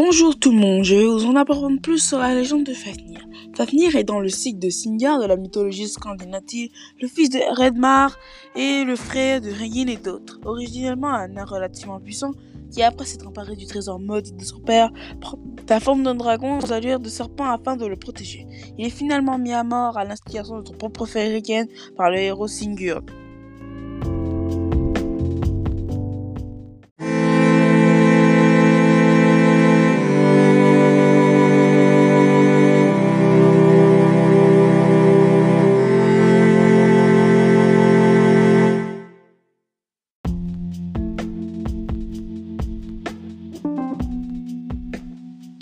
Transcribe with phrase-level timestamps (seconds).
[0.00, 3.18] Bonjour tout le monde, je vais vous en apprendre plus sur la légende de Fafnir.
[3.56, 6.44] Fafnir est dans le cycle de Singar de la mythologie scandinave,
[7.02, 8.16] le fils de Redmar
[8.54, 10.38] et le frère de Regin et d'autres.
[10.44, 12.30] Originellement un nain relativement puissant,
[12.70, 15.36] qui après s'être emparé du trésor maudit de son père, prend
[15.68, 18.46] la forme d'un dragon aux allures de serpent afin de le protéger.
[18.78, 21.64] Il est finalement mis à mort à l'instigation de son propre frère Regin
[21.96, 23.02] par le héros Singur.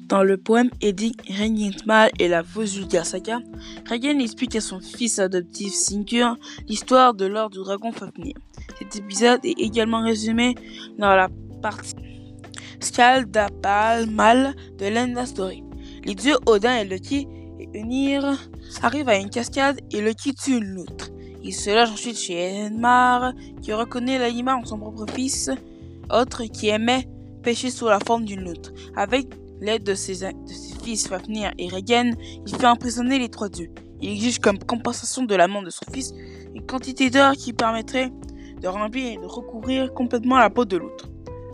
[0.08, 1.16] Dans le poème Eddie
[1.84, 3.40] Mal et la Vosulga Saga,
[3.90, 6.36] Regen explique à son fils adoptif Sinkur
[6.68, 8.34] l'histoire de l'ordre du dragon Fafnir.
[8.78, 10.54] Cet épisode est également résumé
[10.96, 11.28] dans la
[11.60, 11.96] partie
[12.78, 15.64] Skaldapal Mal de l'Enda Story.
[16.04, 17.26] Les dieux Odin et Loki
[17.58, 18.38] et Unir
[18.82, 21.10] arrivent à une cascade et Loki tue une loutre.
[21.42, 25.50] Il se loge ensuite chez Enmar, qui reconnaît l'animal en son propre fils,
[26.10, 27.08] autre qui aimait
[27.42, 28.72] pêcher sous la forme d'une loutre.
[28.94, 29.26] Avec
[29.60, 30.26] l'aide de ses,
[30.82, 32.14] fils Fafnir et Regen,
[32.46, 33.70] il fait emprisonner les trois dieux.
[34.00, 36.12] Il exige comme compensation de l'amant de son fils
[36.54, 38.10] une quantité d'or qui permettrait
[38.60, 41.08] de remplir et de recouvrir complètement la peau de l'autre.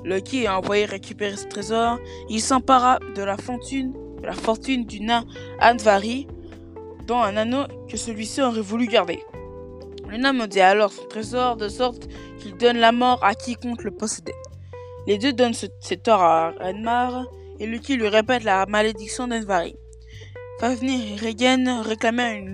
[0.05, 5.00] Loki a envoyé récupérer ce trésor, il s'empara de la fortune, de la fortune du
[5.00, 5.25] nain
[5.61, 6.27] Anvari
[7.06, 9.22] dans un anneau que celui-ci aurait voulu garder.
[10.09, 13.92] Le nain maudit alors son trésor de sorte qu'il donne la mort à quiconque le
[13.92, 14.34] possédait.
[15.06, 17.25] Les deux donnent cet or à Renmar
[17.62, 19.77] et Lucky lui répète la malédiction d'Envari.
[20.58, 22.44] Fafnir et Regen réclamaient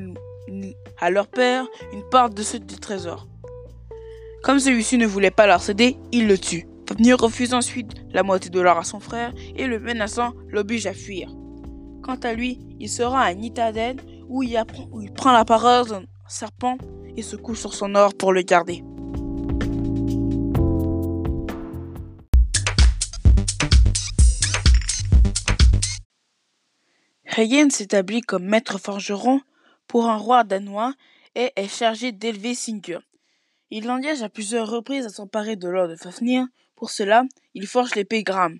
[1.00, 3.26] à leur père une part de ce du trésor.
[4.42, 6.68] Comme celui-ci ne voulait pas leur céder, il le tue.
[6.86, 10.92] Fafnir refuse ensuite la moitié de l'or à son frère et le menaçant l'oblige à
[10.92, 11.30] fuir.
[12.02, 13.96] Quant à lui, il sera à Nitaden
[14.28, 16.76] où où il prend la parole d'un serpent
[17.16, 18.84] et se couche sur son or pour le garder.
[27.38, 29.40] Regen s'établit comme maître forgeron
[29.86, 30.94] pour un roi danois
[31.36, 33.04] et est chargé d'élever Sigurd.
[33.70, 36.48] Il l'engage à plusieurs reprises à s'emparer de l'or de Fafnir.
[36.74, 37.22] Pour cela,
[37.54, 38.58] il forge l'épée Gram.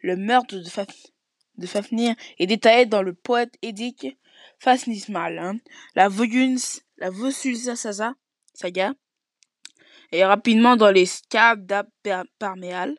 [0.00, 4.18] Le meurtre de, Fafnir est détaillé dans le poète édique
[4.58, 5.56] Fasnismal, hein.
[5.94, 8.92] la Voguns, la Vosulsa saga,
[10.12, 11.06] et rapidement dans les
[12.38, 12.94] Parméal.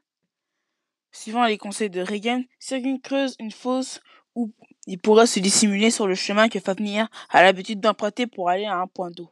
[1.12, 4.02] Suivant les conseils de Regen, Sigurd creuse une fosse
[4.34, 4.52] où
[4.90, 8.80] il pourrait se dissimuler sur le chemin que Fafnir a l'habitude d'emprunter pour aller à
[8.80, 9.30] un point d'eau.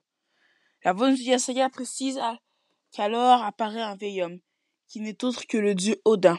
[0.83, 2.19] La Von Saga précise
[2.91, 4.37] qu'alors apparaît un vieil homme,
[4.87, 6.37] qui n'est autre que le dieu Odin,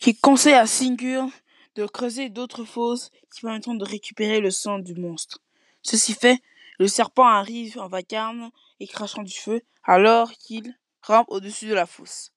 [0.00, 1.28] qui conseille à Sigurd
[1.74, 5.40] de creuser d'autres fosses qui permettront de récupérer le sang du monstre.
[5.82, 6.40] Ceci fait,
[6.78, 8.50] le serpent arrive en vacarme
[8.80, 12.32] et crachant du feu, alors qu'il rampe au-dessus de la fosse.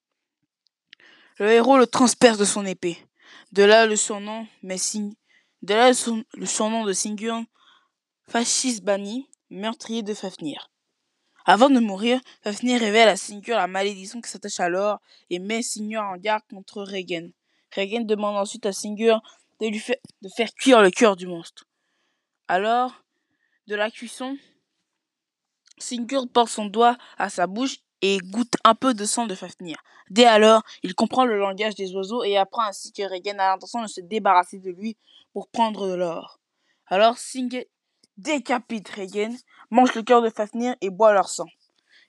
[1.38, 2.98] Le héros le transperce de son épée.
[3.52, 5.92] De là le surnom, de là
[6.34, 6.86] le surnom
[9.50, 10.72] meurtrier de Fafnir.
[11.46, 15.00] Avant de mourir, Fafnir révèle à Sigurd la malédiction qui s'attache à l'or
[15.30, 17.32] et met Sigurd en garde contre Regen.
[17.76, 19.22] Regen demande ensuite à Sigurd
[19.60, 19.84] de lui
[20.22, 21.66] de faire cuire le cœur du monstre.
[22.48, 23.04] Alors,
[23.68, 24.38] de la cuisson,
[25.78, 29.78] Sigurd porte son doigt à sa bouche et goûte un peu de sang de Fafnir.
[30.10, 33.82] Dès alors, il comprend le langage des oiseaux et apprend ainsi que Regen a l'intention
[33.82, 34.98] de se débarrasser de lui
[35.34, 36.40] pour prendre de l'or.
[36.88, 37.66] Alors Singh
[38.18, 39.38] décapite Regen,
[39.70, 41.48] mange le cœur de Fafnir et boit leur sang.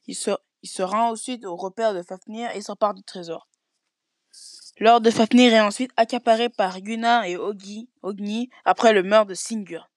[0.06, 3.46] Il se, rend ensuite au repère de Fafnir et s'empare du trésor.
[4.80, 9.91] L'or de Fafnir est ensuite accaparé par Gunnar et Ogni après le meurtre de Singur.